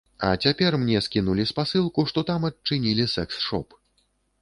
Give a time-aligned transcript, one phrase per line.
[0.27, 3.81] А цяпер мне скінулі спасылку, што там адчынілі сэкс-шоп.